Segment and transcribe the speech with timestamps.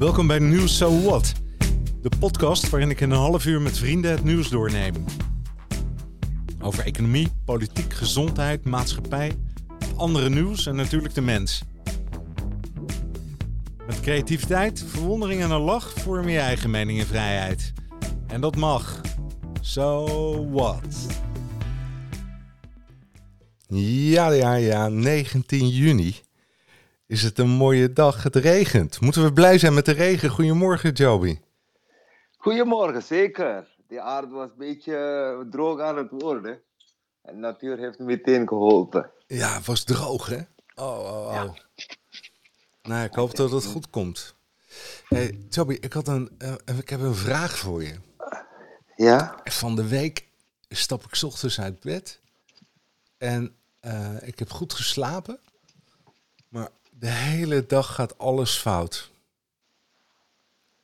[0.00, 1.32] Welkom bij Nieuws So What,
[2.02, 4.94] de podcast waarin ik in een half uur met vrienden het nieuws doorneem.
[6.60, 9.32] Over economie, politiek, gezondheid, maatschappij,
[9.96, 11.62] andere nieuws en natuurlijk de mens.
[13.86, 17.72] Met creativiteit, verwondering en een lach vorm je eigen mening en vrijheid.
[18.26, 19.00] En dat mag.
[19.60, 20.06] So
[20.50, 21.06] what?
[23.68, 26.14] Ja, ja, ja, 19 juni
[27.10, 28.22] is het een mooie dag.
[28.22, 29.00] Het regent.
[29.00, 30.30] Moeten we blij zijn met de regen?
[30.30, 31.40] Goedemorgen, Joby.
[32.36, 33.68] Goedemorgen, zeker.
[33.88, 36.60] De aarde was een beetje droog aan het worden.
[37.22, 39.10] En de natuur heeft meteen geholpen.
[39.26, 40.40] Ja, het was droog, hè?
[40.74, 41.32] Oh, oh, oh.
[41.32, 41.54] Ja.
[42.82, 44.34] Nou, ik hoop dat het goed komt.
[45.08, 47.94] Hey, Joby, ik, had een, uh, ik heb een vraag voor je.
[48.96, 49.40] Ja?
[49.44, 50.28] Van de week
[50.68, 52.20] stap ik ochtends uit bed.
[53.18, 55.40] En uh, ik heb goed geslapen.
[56.48, 56.68] Maar
[57.00, 59.10] de hele dag gaat alles fout.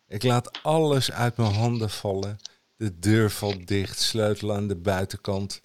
[0.09, 2.39] Ik laat alles uit mijn handen vallen.
[2.77, 5.61] De deur valt dicht, sleutel aan de buitenkant.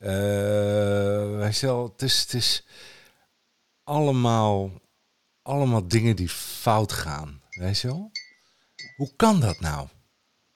[0.00, 2.66] Uh, zelf, het, is, het is
[3.84, 4.70] allemaal,
[5.42, 7.42] allemaal dingen die fout gaan.
[7.50, 8.10] Weet je wel?
[8.96, 9.88] Hoe kan dat nou?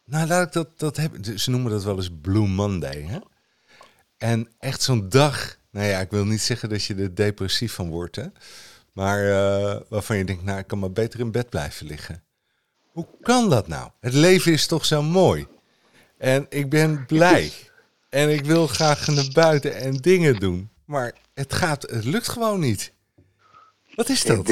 [0.05, 1.39] Nou, ik dat, dat hebben.
[1.39, 3.03] Ze noemen dat wel eens Blue Monday.
[3.03, 3.19] Hè?
[4.17, 5.57] En echt zo'n dag.
[5.71, 8.17] Nou ja, ik wil niet zeggen dat je er depressief van wordt.
[8.17, 8.27] Hè?
[8.93, 12.23] Maar uh, waarvan je denkt, nou, ik kan maar beter in bed blijven liggen.
[12.93, 13.91] Hoe kan dat nou?
[14.01, 15.47] Het leven is toch zo mooi.
[16.19, 17.53] En ik ben blij.
[18.09, 20.71] En ik wil graag naar buiten en dingen doen.
[20.85, 22.93] Maar het, gaat, het lukt gewoon niet.
[23.95, 24.45] Wat is dat?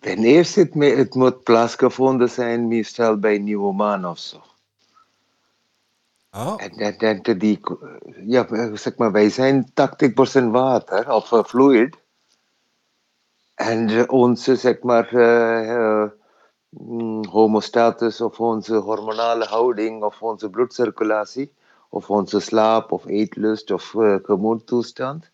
[0.00, 4.42] Ten eerste, het, het moet plaatsgevonden zijn, meestal bij nieuwe maan of zo.
[6.30, 6.54] Oh.
[6.56, 7.60] En, en, en die,
[8.26, 9.72] ja, zeg maar, wij zijn 80%
[10.50, 11.96] water of uh, fluid.
[13.58, 16.08] En onze, zeg maar, uh, uh,
[17.30, 21.52] homostatus of onze hormonale houding of onze bloedcirculatie
[21.88, 25.30] of onze slaap of eetlust of uh, gemoedtoestand,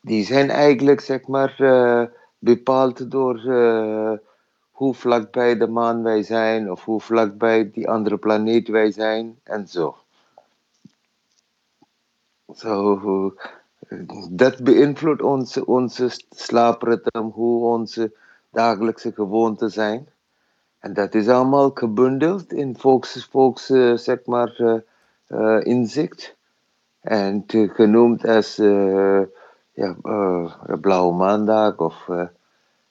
[0.00, 1.56] die zijn eigenlijk, zeg maar,
[2.38, 3.40] bepaald door
[4.70, 9.68] hoe vlakbij de maan wij zijn of hoe vlakbij die andere planeet wij zijn en
[9.68, 9.96] zo.
[12.54, 13.34] Zo,
[14.30, 18.12] dat beïnvloedt onze, onze slaapritme, hoe onze
[18.50, 20.08] dagelijkse gewoonten zijn.
[20.78, 24.74] En dat is allemaal gebundeld in volks, volks uh, zeg maar, uh,
[25.28, 26.36] uh, inzicht.
[27.00, 28.56] En genoemd als
[29.72, 29.96] ja,
[30.80, 31.76] blauwe maandag.
[31.76, 32.06] Of,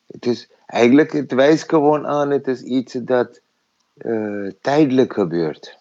[0.07, 3.41] het is, eigenlijk, het wijst gewoon aan, het is iets dat
[4.61, 5.79] tijdelijk gebeurt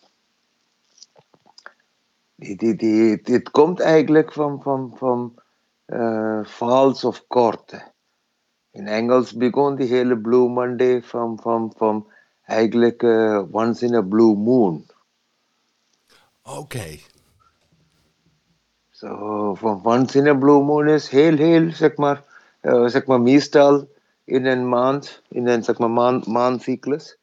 [2.41, 5.35] die, die, die, dit komt eigenlijk van, van, van
[5.87, 7.83] uh, vals of korte.
[8.71, 12.07] In Engels begon die hele Blue Monday van, van, van
[12.47, 14.85] eigenlijk uh, once in a blue moon.
[16.43, 16.59] Oké.
[16.59, 17.01] Okay.
[18.91, 22.25] Zo, so, van once in a blue moon is heel, heel, zeg maar,
[22.63, 23.89] uh, zeg maar meestal
[24.25, 27.19] in een maand, in een zeg maar maan, maandcyclus,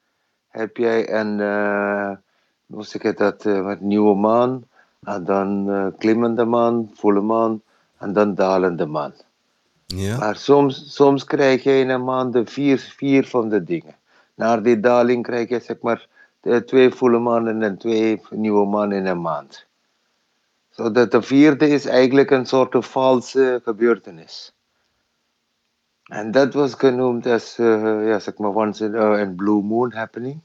[0.47, 2.11] heb jij een, uh,
[2.65, 4.63] hoe zeg je dat, uh, nieuwe maan,
[5.03, 7.61] en dan uh, klimmende maan, volle maan
[7.97, 9.13] en dan dalende maan.
[9.85, 10.17] Ja.
[10.17, 13.95] Maar soms, soms krijg je in een maand de vier, vier van de dingen.
[14.35, 16.07] Na die daling krijg je zeg maar
[16.65, 19.65] twee volle maanden en twee nieuwe maanden in een maand.
[20.69, 24.53] Zodat de vierde is eigenlijk een soort valse gebeurtenis.
[26.03, 29.91] En dat was genoemd als, uh, ja, zeg maar, once in uh, a blue moon
[29.93, 30.39] happening.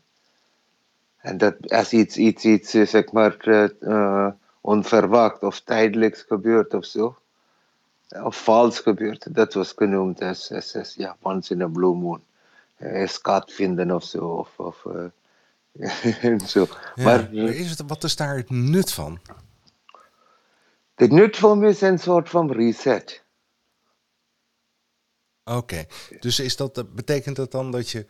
[1.17, 3.37] En dat als iets, iets, iets, zeg maar,
[3.81, 4.29] uh,
[4.63, 7.17] onverwacht of tijdelijks gebeurt of zo.
[8.09, 9.35] Of vals gebeurt.
[9.35, 12.23] Dat was genoemd als, als, als ja, once in a blue moon.
[12.79, 14.19] Uh, skat vinden of zo.
[14.19, 16.67] Of, of, uh, zo.
[16.95, 19.21] Ja, maar, is het, wat is daar het nut van?
[20.95, 23.23] Het nut van is een soort van reset.
[25.45, 25.89] Oké, okay.
[26.21, 28.07] dus is dat, betekent dat dan dat je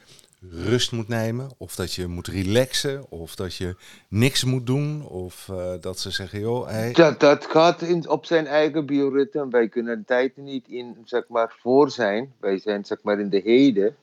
[0.51, 3.77] rust moet nemen, of dat je moet relaxen, of dat je
[4.09, 8.47] niks moet doen, of uh, dat ze zeggen, joh, dat, dat gaat in, op zijn
[8.47, 9.49] eigen bioritme.
[9.49, 12.33] Wij kunnen tijd niet in, zeg maar, voor zijn.
[12.41, 13.97] Wij zijn, zeg maar, in de heden.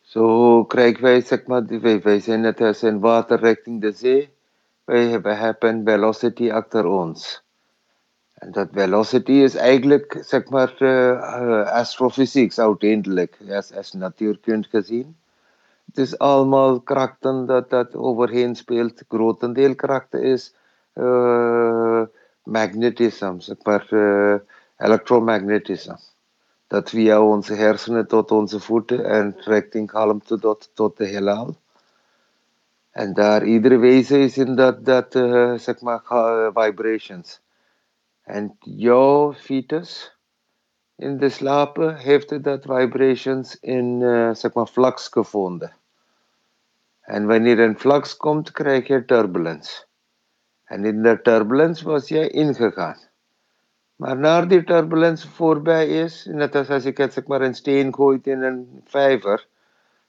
[0.00, 4.30] Zo krijgen wij, zeg maar, wij, wij zijn net als een water richting de zee.
[4.84, 7.41] Wij hebben, hebben velocity achter ons.
[8.50, 15.16] Dat velocity is eigenlijk, zeg maar, uh, astrophysics uiteindelijk, als, als natuurkunde gezien.
[15.86, 19.04] Het is allemaal krachten dat dat overheen speelt.
[19.08, 20.54] Grotendeel krachten is
[20.94, 22.02] uh,
[22.44, 23.88] magnetisme, zeg maar,
[24.76, 25.98] elektromagnetisme.
[26.66, 31.56] Dat via onze hersenen tot onze voeten en richting kalmte tot, tot de heelal.
[32.90, 36.02] En daar iedere wezen is in dat, dat uh, zeg maar,
[36.54, 37.40] vibrations.
[38.22, 40.16] En jouw fetus
[40.96, 45.72] in de slapen heeft dat vibrations in uh, zeg maar, flux gevonden.
[47.00, 49.84] En wanneer een flux komt, krijg je turbulence.
[50.64, 52.98] En in de turbulence was jij ingegaan.
[53.96, 58.26] Maar na die turbulence voorbij is, net als als het, zeg maar, een steen gooit
[58.26, 59.46] in een vijver,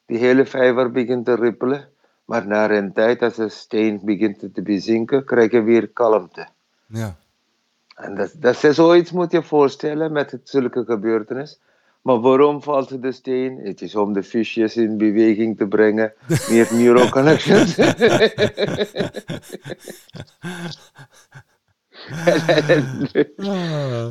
[0.06, 1.90] die hele vijver begint te rippelen.
[2.26, 6.48] Maar na een tijd, als de steen begint te bezinken, krijg je weer kalmte.
[6.86, 7.16] Ja.
[7.96, 11.60] En dat, dat is zoiets moet je voorstellen met het, zulke gebeurtenis.
[12.02, 13.60] Maar waarom valt de steen?
[13.64, 16.14] Het is om de visjes in beweging te brengen.
[16.50, 17.76] Meer neuroconnections.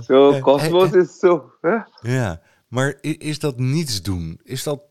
[0.06, 1.52] zo, kosmos is zo.
[1.60, 1.76] Hè?
[2.00, 4.40] Ja, maar is dat niets doen?
[4.42, 4.82] Is dat,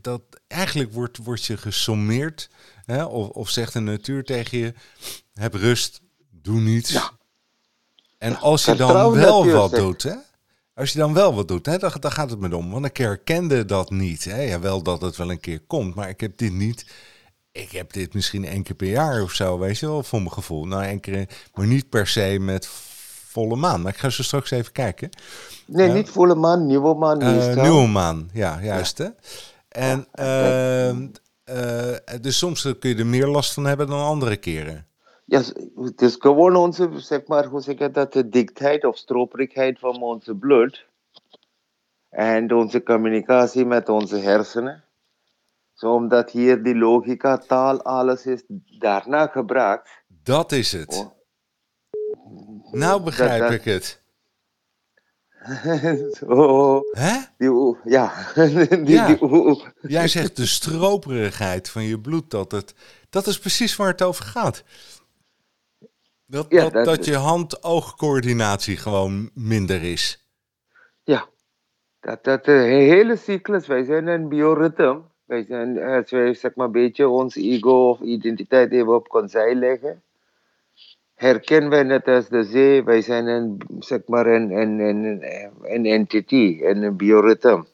[0.00, 2.50] dat eigenlijk wordt, wordt je gesommeerd?
[2.84, 3.04] Hè?
[3.04, 4.74] Of, of zegt de natuur tegen je:
[5.34, 6.92] heb rust, doe niets.
[6.92, 7.15] Ja.
[8.18, 10.14] En als je dan wel wat doet, hè?
[10.74, 12.70] Als je dan wel wat doet, hè, dan, dan gaat het me om.
[12.70, 14.24] Want ik herkende dat niet.
[14.24, 14.42] Hè.
[14.42, 16.86] Ja, wel dat het wel een keer komt, maar ik heb dit niet.
[17.52, 20.32] Ik heb dit misschien één keer per jaar of zo, weet je wel, voor mijn
[20.32, 20.64] gevoel.
[20.64, 22.68] Nou, één keer, maar niet per se met
[23.28, 23.82] volle maan.
[23.82, 25.10] Maar ik ga zo straks even kijken.
[25.66, 27.22] Nee, niet volle maan, nieuwe maan.
[27.22, 29.08] Uh, nieuwe maan, ja, juist hè.
[29.68, 34.86] En ja, uh, dus soms kun je er meer last van hebben dan andere keren.
[35.28, 35.42] Ja,
[35.76, 40.02] het is gewoon onze, zeg maar, hoe zeg je dat, de dichtheid of stroperigheid van
[40.02, 40.86] onze bloed.
[42.10, 44.84] En onze communicatie met onze hersenen.
[45.74, 48.42] Zo omdat hier die logica, taal, alles is
[48.78, 49.90] daarna gebruikt.
[50.22, 50.96] Dat is het.
[50.96, 51.14] Oh.
[52.72, 53.58] Nou begrijp dat, dat...
[53.58, 54.00] ik het.
[56.18, 56.80] Zo.
[56.90, 57.18] Hè?
[57.38, 58.12] Die, ja.
[58.34, 59.06] die, ja.
[59.06, 62.74] Die, Jij zegt de stroperigheid van je bloed, dat, het,
[63.10, 64.64] dat is precies waar het over gaat.
[66.26, 70.24] Dat, Ja, dat, dat- dat je hand-oogcoördinatie gewoon minder is.
[71.04, 71.26] Ja,
[72.00, 75.00] dat, dat de hele cyclus, wij zijn een bioritme.
[75.24, 79.54] Wij zijn, als wij zeg maar een beetje ons ego of identiteit even op konzij
[79.54, 80.02] leggen,
[81.14, 85.22] herkennen wij net als de zee, wij zijn een, zeg maar een, een, een,
[85.62, 87.64] een entity, een bioritme.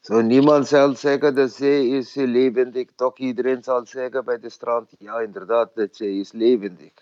[0.00, 4.90] Zo niemand zal zeggen de zee is levendig, toch iedereen zal zeggen bij de strand,
[4.98, 6.92] ja inderdaad, de zee is levendig.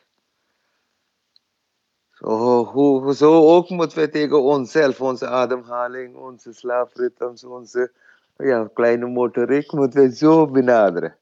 [2.18, 7.90] Zo, hoe, zo ook moeten we tegen onszelf, onze ademhaling, onze slaapritmes, onze
[8.36, 11.16] ja, kleine motoriek, moeten we zo benaderen.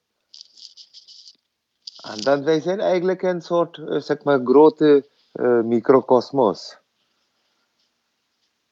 [2.03, 6.79] En dan wij zijn eigenlijk een soort, eh, zeg maar, grote uh, microcosmos.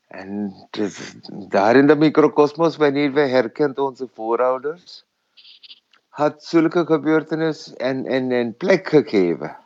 [0.08, 0.54] En
[1.48, 5.04] daar in de microcosmos, wanneer wij herkent onze voorouders,
[6.08, 9.56] had zulke gebeurtenis een, een, een plek gegeven.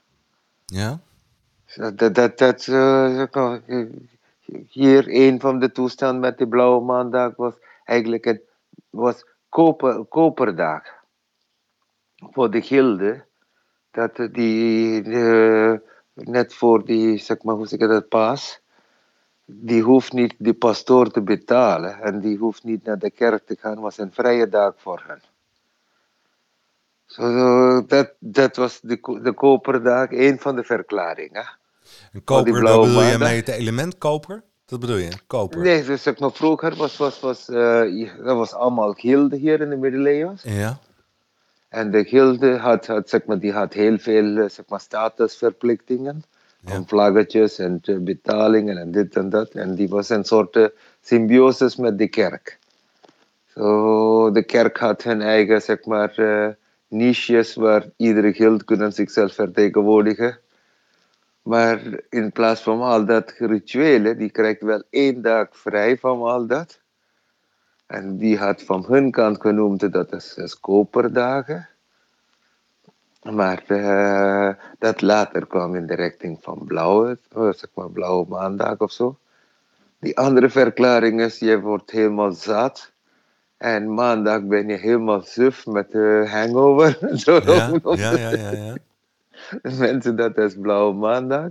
[0.67, 1.01] Ja?
[1.75, 3.25] Dat, dat, dat, uh,
[4.69, 7.55] hier een van de toestanden met de blauwe maandag was
[7.85, 8.41] eigenlijk een
[8.91, 10.83] was koper, koperdag
[12.17, 13.25] voor de gilde.
[13.91, 15.75] Dat die uh,
[16.15, 18.61] net voor die, zeg maar, hoe zeg ik dat, paas,
[19.45, 23.57] die hoeft niet de pastoor te betalen en die hoeft niet naar de kerk te
[23.61, 25.21] gaan, was een vrije dag voor hen.
[27.11, 27.23] So,
[28.19, 31.49] dat, was de, de koperdag, een van de verklaringen.
[32.13, 34.43] En koper, bedoel je mee het element koper?
[34.65, 35.61] Dat bedoel je, koper?
[35.61, 39.71] Nee, dus zeg maar, vroeger was, was, was, uh, dat was allemaal gilde hier in
[39.71, 40.39] de middeleeuwen.
[40.43, 40.79] Ja.
[41.69, 46.23] En de gilde had, had, zeg maar, die had heel veel eh, zeg maar, statusverplichtingen.
[46.61, 46.77] Ja.
[46.77, 49.51] Om vlaggetjes en betalingen en dit en dat.
[49.51, 50.67] En die was een soort uh,
[51.01, 52.59] symbiosis met de kerk.
[53.55, 56.49] So, de kerk had hun eigen zeg maar, uh,
[56.89, 60.39] niches waar iedere gild kunnen zichzelf vertegenwoordigen.
[61.43, 66.47] Maar in plaats van al dat rituelen, die krijgt wel één dag vrij van al
[66.47, 66.81] dat.
[67.87, 71.69] En die had van hun kant genoemd dat is, is koperdagen.
[73.23, 78.79] Maar uh, dat later kwam in de richting van blauwe, uh, zeg maar blauwe maandag
[78.79, 79.19] of zo.
[79.99, 82.93] Die andere verklaring is, je wordt helemaal zat.
[83.59, 86.99] En maandag ben je helemaal suf met uh, hangover.
[87.25, 88.75] zo Ja, ja, ja, ja, ja.
[89.79, 91.51] mensen dat is blauwe maandag.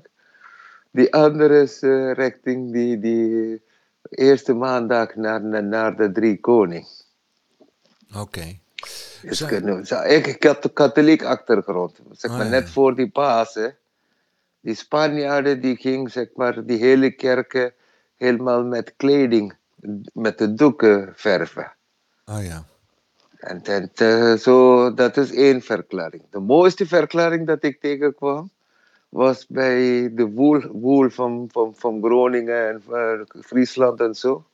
[0.92, 3.62] Die andere is uh, richting die, die
[4.10, 6.88] eerste maandag naar, naar, naar de drie koning.
[8.16, 8.58] Oké.
[9.22, 12.00] Dus kunnen we- zo, ik, ik had een katholiek achtergrond.
[12.12, 12.52] Zeg Oh, maar, ja.
[12.52, 13.76] net voor die Pasen.
[14.60, 17.74] Die Spanjaarden die ging zeg maar, die hele kerken
[18.16, 19.54] helemaal met kleding
[20.14, 21.72] met de doeken verven.
[22.30, 22.66] Oh ja.
[23.40, 23.62] En
[23.94, 26.24] te- zo, dat is één verklaring.
[26.30, 28.50] De mooiste verklaring dat ik tegenkwam
[29.10, 34.46] was bij de woel, woel van, van, van Groningen en eh, Friesland en zo.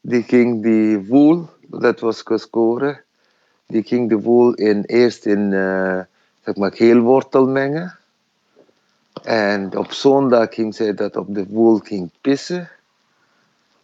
[0.00, 3.02] Die ging die woel, dat was gescoren,
[3.66, 6.00] die ging de woel in, eerst in eh
[6.44, 7.98] zeg maar geelwortel mengen.
[9.22, 12.70] En op zondag ging zij dat op de woel ging pissen.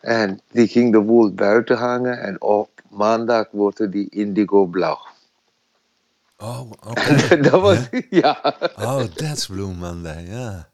[0.00, 4.98] En die ging de woel buiten hangen en op maandag wordt die indigo blauw.
[6.36, 7.36] Oh, oké.
[7.50, 10.68] dat was, ja, Oh, that's Blue Monday, ja.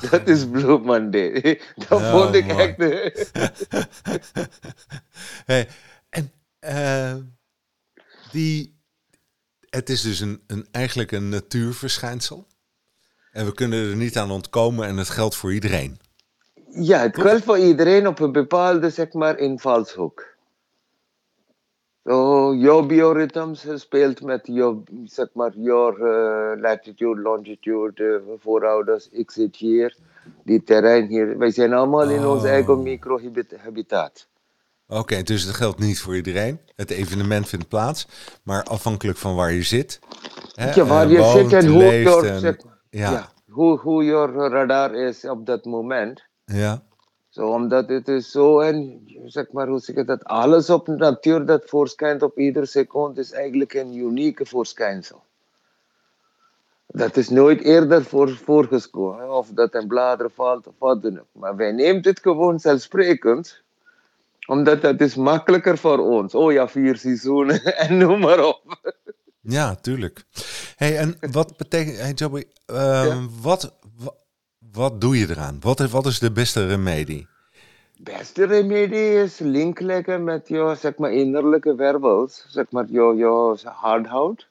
[0.10, 1.60] dat is Blue Monday.
[1.88, 2.76] Dat vond ik echt...
[5.44, 5.68] hey,
[6.08, 7.14] en eh,
[8.30, 8.78] die,
[9.68, 12.46] het is dus een, een, eigenlijk een natuurverschijnsel.
[13.32, 16.00] En we kunnen er niet aan ontkomen en het geldt voor iedereen.
[16.72, 20.28] Ja, het geldt voor iedereen op een bepaalde, zeg maar, invalshoek.
[22.04, 29.08] Zo, jouw bioritmes speelt met jouw, zeg maar, jouw eh, latitude, longitude, eh, voorouders.
[29.10, 29.96] Ik zit hier,
[30.44, 31.38] die terrein hier.
[31.38, 32.48] Wij zijn allemaal in ons Oh.
[32.48, 34.28] eigen microhabitat.
[34.88, 36.60] Oké, dus het geldt niet voor iedereen.
[36.76, 38.06] Het evenement vindt plaats,
[38.42, 39.98] maar afhankelijk van waar je zit.
[40.54, 43.10] Hè, Ja, waar eh, je woont, zit en hoe leeft jouw, en- zeg maar, ja,
[43.10, 46.28] ja, hoe, hoe jouw radar is op dat moment.
[46.52, 46.82] Ja,
[47.28, 50.24] Zo, omdat het is zo en zeg maar, hoe zeg ik dat?
[50.24, 55.22] Alles op de natuur dat voorschijnt op iedere seconde is eigenlijk een unieke verschijnsel.
[56.86, 61.26] Dat is nooit eerder voor, voorgekomen, of dat een blader valt of wat dan ook.
[61.32, 63.62] Maar wij nemen het gewoon zelfsprekend,
[64.46, 66.34] omdat dat is makkelijker voor ons.
[66.34, 68.62] Oh ja, vier seizoenen en noem maar op.
[69.40, 70.24] ja, tuurlijk.
[70.76, 73.26] Hey, en wat betekent, hey Joby, ehm, Ja.
[73.40, 73.72] wat,
[74.72, 75.58] wat, doe je eraan?
[75.60, 77.28] Wat, wat is de beste remedie?
[78.02, 83.56] beste remedie is link leggen met jouw zeg maar, innerlijke wervels, zeg maar jouw, jouw
[83.64, 84.48] hardhout.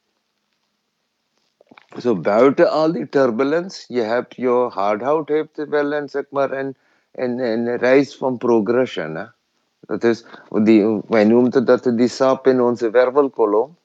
[1.98, 6.76] Zo buiten al die turbulence, je hebt jouw hardhout heeft wel een, zeg maar, een,
[7.12, 9.32] een, een reis van progression.
[9.80, 13.78] Dat is, die, wij noemen dat die sap in onze wervelkolom.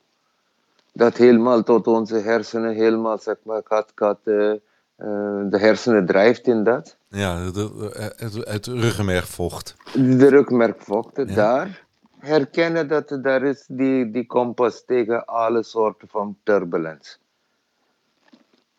[0.92, 4.52] Dat helemaal tot onze hersenen, helemaal zeg maar, gaat, gaat, eh,
[4.96, 6.96] de hersenen drijft in dat.
[7.08, 9.74] Ja, de- het, het ruggenmergvocht.
[9.92, 11.84] de rugmerkvochten daar
[12.18, 17.16] herkennen dat daar is die, die kompas tegen alle soorten van turbulence.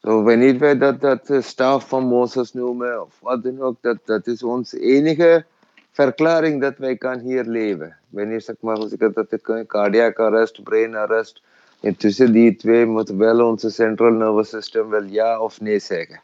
[0.02, 3.98] Zo, wanneer wij dat, dat eh, staf van Mozes noemen of wat dan ook, dat,
[4.06, 5.46] dat is onze enige
[5.92, 7.98] verklaring dat wij kan hier leven.
[8.10, 11.42] Wanneer zeg maar, zeg ik dat, dat cardiac arrest, brain arrest,
[11.80, 16.22] en tussen die twee moet wel onze central nervous system wel ja of nee zeggen.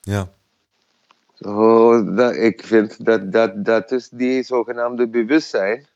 [0.00, 0.28] Ja,
[2.14, 5.86] dat, ik vind dat, dat dat is die zogenaamde bewustzijn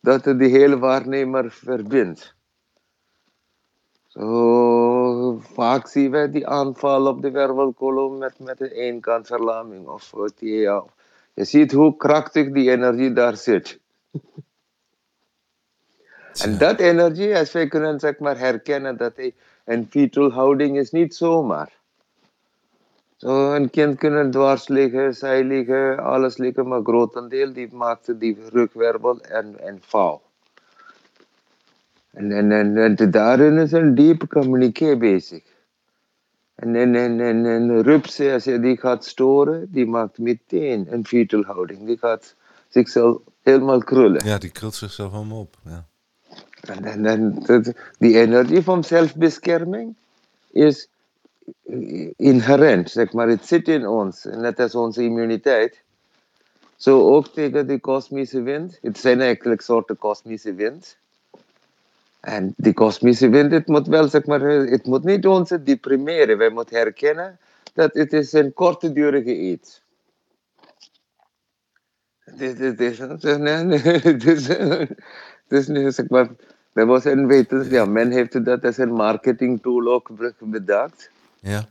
[0.00, 2.34] dat het die hele waarnemer verbindt.
[4.06, 9.86] Zo, vaak zien wij die aanval op de wervelkolom met, met een eenkantverlaming.
[9.86, 10.84] Of die, ja.
[11.34, 13.80] Je ziet hoe krachtig die energie daar zit.
[16.42, 20.90] En dat energie, als wij kunnen zeg maar, herkennen dat hij een fetal houding is
[20.90, 21.72] niet zomaar.
[23.16, 28.38] Zo, een kind kan dwars liggen, zij liggen, alles liggen, maar grotendeel die maakt die
[28.52, 30.22] rugwervel en, en vouw.
[32.10, 35.42] En, en, en, en daarin is een diep communiqué bezig.
[36.54, 38.02] En, en, en, en, en
[38.32, 41.86] als je die gaat storen, die maakt meteen een fetal houding.
[41.86, 42.34] Die gaat
[42.68, 44.26] zichzelf helemaal krullen.
[44.26, 45.56] ja die krult zichzelf allemaal op.
[45.64, 45.86] Ja.
[46.66, 49.94] En, dat- die energie van zelfbescherming
[50.50, 50.88] is
[52.16, 53.28] inherent, zeg maar.
[53.28, 55.82] Het zit in ons, net als onze immuniteit.
[56.76, 58.78] Zo ook tegen de kosmische wind.
[58.82, 60.96] Het zijn eigenlijk soorten kosmische wind.
[62.20, 66.38] En die kosmische wind, het moet wel, zeg maar, het moet niet ons deprimeren.
[66.38, 67.38] Wij moeten herkennen
[67.74, 69.82] dat het is een kortdurige iets.
[72.38, 73.24] Is, dit is, het
[74.24, 74.46] is,
[75.48, 76.28] het is zeg maar,
[76.76, 81.10] er was een wetens, ja, men heeft dat als een marketing tool ook bedacht.
[81.40, 81.68] Ja,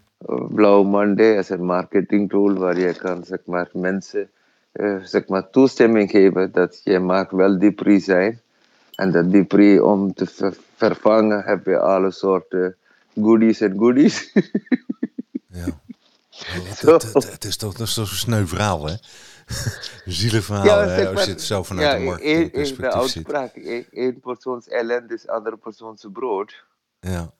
[0.50, 4.30] Blauw Monday is een marketing tool waar je kan zeg maar, mensen
[4.72, 8.42] eh, zeg maar, toestemming geven dat je mag wel depri zijn.
[8.96, 12.76] En dat depri om te ver- vervangen heb je alle soorten
[13.22, 14.32] goodies en goodies.
[15.48, 15.66] ja.
[16.58, 16.82] Oh, het,
[17.14, 18.96] het, het is toch, dat is toch een sneu verhaal, hè?
[20.06, 21.06] Een zielig verhaal, hè?
[21.06, 23.24] Als maar, je het zo vanuit ja, een één- de ziet.
[23.26, 26.66] uitspraak, één- één persoons ellende is andere persoons brood.
[27.00, 27.32] Ja,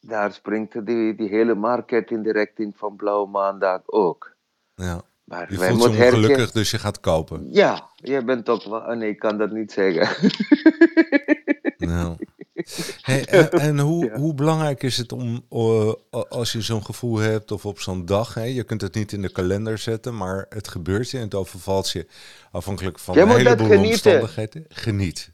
[0.00, 4.36] Daar springt die, die hele market in de richting van Blauw Maandag ook.
[4.74, 5.00] ja.
[5.24, 7.48] Maar Je wij voelt je ongelukkig, dus je gaat kopen.
[7.52, 8.80] Ja, je bent ook wel.
[8.80, 10.08] oh Nee, ik kan dat niet zeggen.
[13.00, 14.18] Hey, en en hoe, Ja.
[14.18, 15.44] hoe belangrijk is het om,
[16.28, 19.22] als je zo'n gevoel hebt of op zo'n dag, hè, je kunt het niet in
[19.22, 22.06] de kalender zetten, maar het gebeurt je en het overvalt je
[22.50, 24.64] afhankelijk van een dat heleboel omstandigheden.
[24.68, 25.30] Geniet.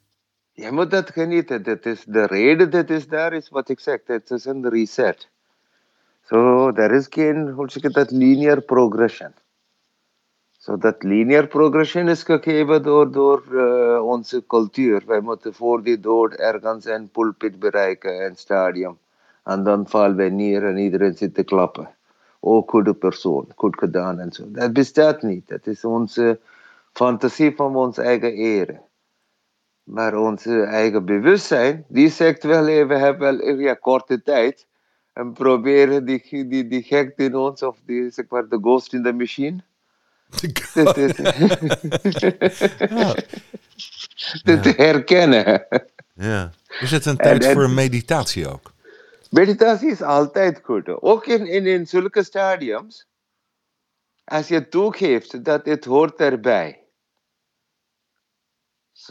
[0.53, 1.63] Je moet dat genieten.
[1.63, 3.99] Dat is de reden dat is daar is wat ik zeg.
[4.05, 5.29] Het is een reset.
[6.29, 9.33] So, er is geen, hoe zeg ik dat, linear progression.
[10.65, 15.03] So, dat linear progression is gegeven door, door eh, onze cultuur.
[15.07, 18.99] Wij moeten voor die dood ergens een pulpit bereiken, een stadium.
[19.43, 21.95] En dan vallen wij neer en iedereen zit te klappen.
[22.41, 24.45] Oh, goede persoon, goed gedaan en zo.
[24.49, 25.49] Dat bestaat niet.
[25.49, 26.41] Dat is onze
[26.93, 28.81] fantasie van onze eigen ere.
[29.83, 34.67] Maar onze eigen bewustzijn, die zegt wel, we hebben wel ja, korte tijd.
[35.13, 39.03] En proberen die, die, die gekte in ons, of die, zeg maar, de ghost in
[39.03, 39.63] the machine.
[40.35, 40.53] Te,
[44.45, 44.61] Ja.
[44.77, 45.67] herkennen.
[46.15, 46.51] ja.
[46.81, 48.73] Is het een tijd en- voor een meditatie ook?
[49.31, 50.89] Meditatie is altijd goed.
[50.89, 53.07] Ook in, in, in zulke stadiums.
[54.25, 56.83] Als je toegeeft dat het hoort erbij.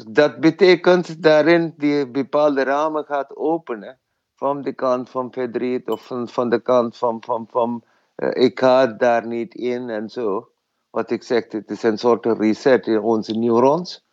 [0.08, 4.00] Dat betekent daarin die bepaalde ramen gaat openen.
[4.36, 7.84] Van de kant van verdriet of van, van de kant van, van, van
[8.16, 10.52] eh, ik ga daar niet in en zo.
[10.94, 14.06] Wat ik zeg, het is een soort reset in onze neurons.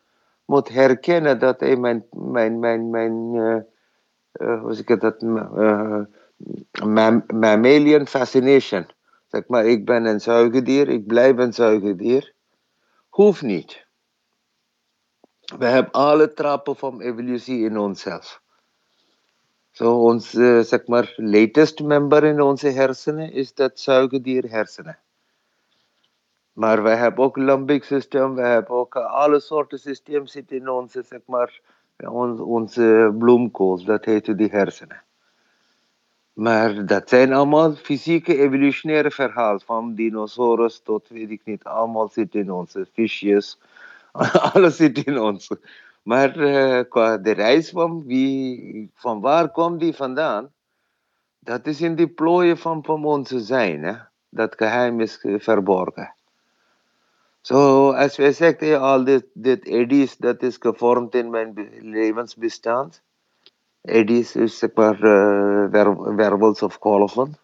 [0.44, 3.56] Moet herkennen dat hey, mijn, mijn, mijn, mijn eh,
[4.32, 6.00] eh, hoe zeg dat, eh,
[6.84, 8.86] mam- mammalian fascination.
[9.28, 12.34] Zeg maar, ik ben een zuigerdier, ik blijf een zuigerdier.
[13.08, 13.86] Hoeft niet.
[15.58, 18.42] We hebben alle trappen van evolutie in onszelf.
[19.70, 24.98] Zo, ons, eh, zeg maar, latest member in onze hersenen is dat zuigerdier hersenen.
[26.52, 31.02] Maar we hebben ook limbic systeem, we hebben ook alle soorten systeem zitten in onze,
[31.02, 31.60] zeg maar,
[32.08, 35.02] ons, onze bloemkool, dat heet die hersenen.
[36.32, 42.34] Maar dat zijn allemaal fysieke evolutionaire verhalen, van dinosaurus tot weet ik niet, allemaal zit
[42.34, 43.58] in onze visjes,
[44.52, 45.48] alles zit in ons.
[46.02, 50.52] Maar eh, qua de reis van, wie, van waar kwam die vandaan,
[51.38, 53.94] dat is in die plooien van, van onze zijn, hè?
[54.28, 56.14] dat geheim is eh, verborgen.
[57.40, 61.78] Zo, als wij zeggen, hey, al dit, dit eddies, dat is gevormd in mijn be-
[61.80, 63.02] levensbestand.
[63.80, 65.70] Eddies is zeg maar eh,
[66.16, 67.36] wervels of golven.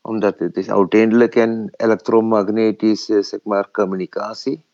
[0.00, 4.64] Omdat het is uiteindelijk een elektromagnetische zeg maar, communicatie.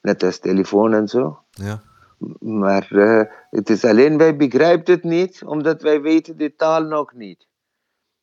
[0.00, 1.38] Net als telefoon en zo.
[1.50, 1.82] Ja.
[2.40, 7.12] Maar eh, het is alleen, wij begrijpen het niet, omdat wij weten de taal nog
[7.12, 7.46] niet.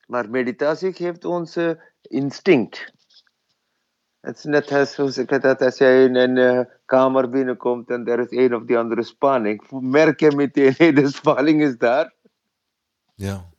[0.07, 1.71] Maar meditatie geeft ons eh,
[2.01, 2.93] instinct.
[4.19, 7.89] Het is net als, hoe zeg ik dat, als jij in een eh, kamer binnenkomt
[7.89, 11.77] en er is een of die andere spanning, merk je meteen, hey, de spanning is
[11.77, 12.13] daar.
[13.15, 13.49] Ja.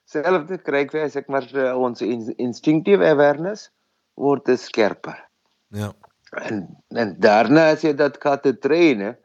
[0.00, 3.70] Hetzelfde krijgen wij, zeg maar, eh, onze in- instinctive awareness
[4.14, 5.28] wordt eh, scherper.
[5.66, 5.92] Ja.
[6.30, 9.18] En, en daarna, als je dat gaat te trainen,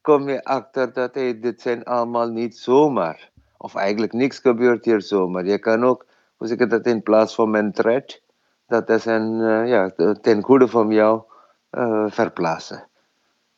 [0.00, 3.30] kom je achter dat hey, dit zijn allemaal niet zomaar.
[3.56, 5.46] Of eigenlijk niks gebeurt hier zomaar.
[5.46, 8.20] Je kan ook, hoe zeg ik dat, in plaats van een threat,
[8.66, 11.22] dat is een, eh, ja, ten goede van jou
[11.70, 12.88] eh, verplaatsen.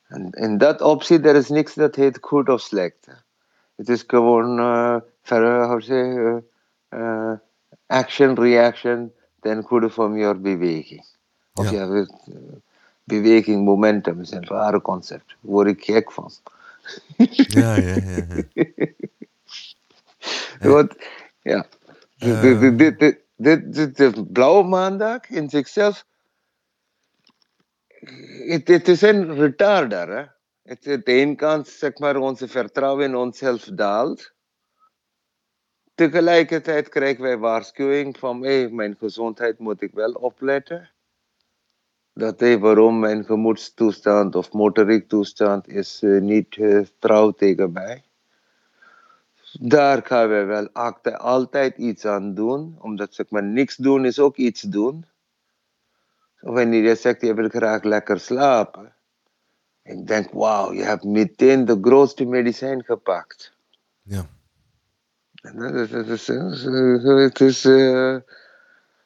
[0.07, 3.07] En in dat optie, er is niks dat heet goed of slecht.
[3.77, 6.43] Het is gewoon, eh, ver, hoe zeg je,
[6.89, 7.39] eh, eh,
[7.87, 11.05] action, reaction, ten goede van jouw beweging.
[11.55, 12.07] Of Ja.
[13.05, 15.37] beweging, momentum is een rare concept.
[15.41, 16.31] Word ik gek van.
[17.17, 18.25] Ja, ja, ja.
[18.53, 18.67] ja.
[20.71, 20.95] Want,
[21.43, 21.67] ja.
[22.19, 22.41] Eh.
[22.41, 26.05] De, de, de, blauwe maandag in zichzelf,
[28.47, 30.09] het, het is een retarder.
[30.09, 30.25] Hè?
[30.63, 34.33] Het, het de ene kant, zeg maar, onze vertrouwen in onszelf daalt.
[35.95, 40.91] Tegelijkertijd krijgen wij waarschuwing van, hé, mijn gezondheid moet ik wel opletten.
[42.13, 48.08] Dat hé, waarom mijn gemoedstoestand of motoriek toestand is eh, niet eh, trouw tegen mij.
[49.53, 54.19] Daar gaan we wel acte- altijd iets aan doen, omdat zeg maar niks doen is
[54.19, 55.07] ook iets doen.
[56.41, 58.95] Wanneer je zegt je wil graag lekker slapen,
[59.83, 63.53] ik denk wauw, je hebt meteen de grootste medicijn gepakt.
[64.03, 64.27] Ja.
[65.33, 68.17] Dat is- eh, Het is, eh,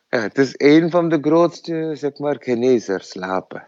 [0.08, 3.66] ja, het is een van de grootste zeg maar, genezers, slapen.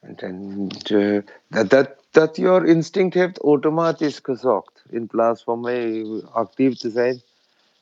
[0.00, 4.75] En, eh, dat, dat, dat jouw instinct heeft automatisch gezorgd.
[4.88, 7.22] In plaats van mij actief te zijn,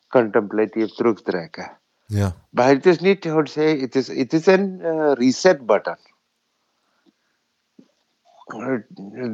[0.09, 1.79] contemplatief terugtrekken.
[2.07, 2.37] Ja.
[2.51, 5.97] Maar het is niet, hoe zeggen, het is, het is een eh, reset button.
[8.45, 8.79] Eh,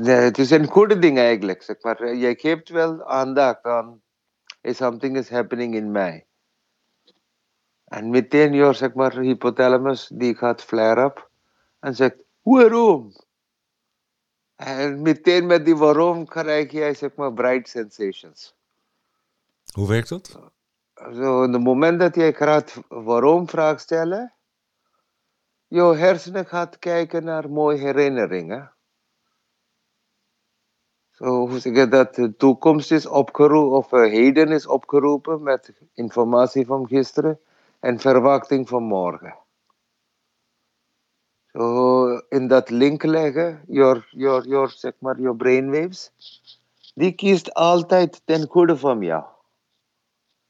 [0.05, 2.01] Het is een goede ding eigenlijk, zeg maar.
[2.01, 4.03] Eh, Je geeft wel aandacht aan,
[4.61, 6.27] is something is happening in mij.
[7.85, 11.31] En meteen je, zeg maar, hypothalamus, die gaat flare up
[11.81, 13.13] en zegt, waarom?
[14.61, 18.55] En meteen met die waarom krijg jij, zeg maar, bright sensations.
[19.73, 20.39] Hoe werkt dat?
[20.95, 24.35] Zo, op het moment dat jij gaat waarom vraag stellen,
[25.67, 28.73] je hersenen gaat kijken naar mooie herinneringen.
[31.11, 32.15] Zo, hoe zeg je dat?
[32.15, 37.41] De toekomst is opgeroepen, of eh, heden is opgeroepen met informatie van gisteren
[37.79, 39.39] en verwachting van morgen.
[41.53, 46.13] Zo, in dat link leggen, your, your, your, zeg maar, your brainwaves,
[46.95, 49.25] die kiest altijd ten goede van jou.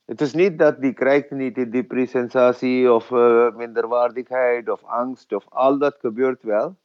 [0.05, 5.45] Het is niet dat die krijgt niet die depressensatie of eh, minderwaardigheid of angst of
[5.49, 6.77] al dat gebeurt wel.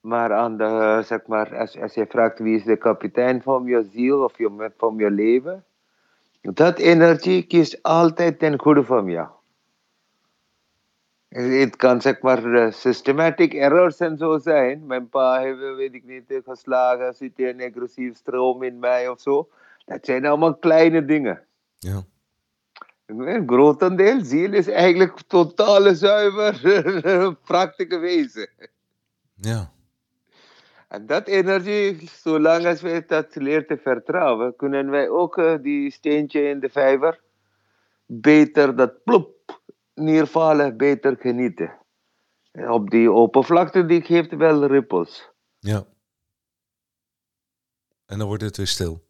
[0.00, 4.24] Maar aan de, zeg maar, als, je vraagt wie is de kapitein van je ziel
[4.24, 4.34] of
[4.76, 5.64] van je leven,
[6.40, 9.28] dat energie kiest altijd ten goede van jou.
[11.30, 14.86] Het kan eh, systematic errors en zo zijn.
[14.86, 19.20] Mijn pa heeft, weet ik niet, geslagen, zit er een agressief stroom in mij of
[19.20, 19.48] zo.
[19.84, 21.42] Dat zijn allemaal kleine dingen.
[21.78, 22.02] Ja.
[23.06, 26.60] Een grotendeel ziel is eigenlijk totale zuiver,
[27.46, 28.48] praktische wezen.
[29.34, 29.70] Ja.
[30.88, 35.90] En dat energie, zolang als wij dat leren te vertrouwen, kunnen wij ook eh, die
[35.90, 37.20] steentje in de vijver
[38.06, 39.39] beter dat plop
[40.00, 41.78] neervallen, beter genieten.
[42.52, 45.30] En op die oppervlakte die geeft wel rippels.
[45.58, 45.86] Ja.
[48.06, 49.08] En dan wordt het weer stil.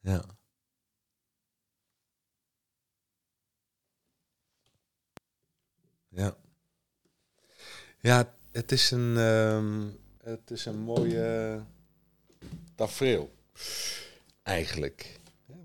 [0.00, 0.24] Ja.
[6.08, 6.36] Ja.
[8.00, 11.60] Ja, het is een, ehm, het is een mooie
[12.74, 13.34] tafereel.
[14.42, 15.20] Eigenlijk.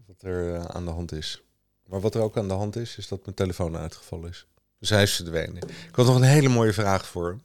[0.08, 1.44] Wat er eh, aan de hand is.
[1.92, 4.46] Maar wat er ook aan de hand is, is dat mijn telefoon uitgevallen is.
[4.80, 5.58] Dus hij is verdwenen.
[5.68, 7.44] Ik had nog een hele mooie vraag voor hem.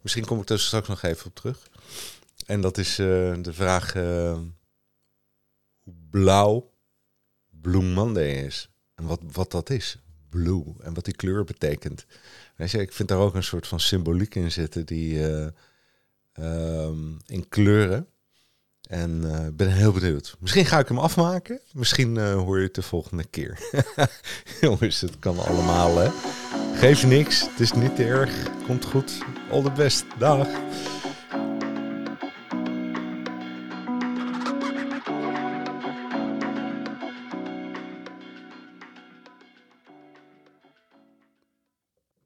[0.00, 1.68] Misschien kom ik er straks nog even op terug.
[2.46, 4.38] En dat is eh, de vraag eh,
[5.82, 6.70] hoe blauw
[7.60, 8.70] Blue Monday is.
[8.94, 9.98] En wat, wat dat is.
[10.28, 10.64] Blue.
[10.80, 12.06] En wat die kleur betekent.
[12.56, 15.48] Ik vind daar ook een soort van symboliek in zitten die eh,
[16.32, 18.08] ehm, in kleuren.
[18.88, 20.36] En eh, ben heel benieuwd.
[20.38, 21.60] Misschien ga ik hem afmaken.
[21.72, 23.58] Misschien eh, hoor je het de volgende keer.
[24.60, 26.08] Jongens, het kan allemaal hè.
[26.74, 27.40] Geef niks.
[27.40, 28.30] Het is niet te erg.
[28.66, 29.18] Komt goed.
[29.50, 30.04] All the best.
[30.18, 30.48] Dag.